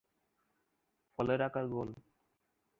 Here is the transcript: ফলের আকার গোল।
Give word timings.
ফলের 1.19 1.39
আকার 1.41 1.65
গোল। 1.67 1.89